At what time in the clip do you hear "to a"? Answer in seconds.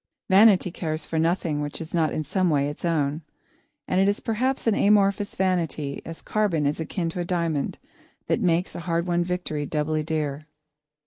7.11-7.23